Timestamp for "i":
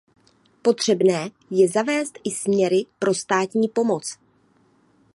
2.23-2.31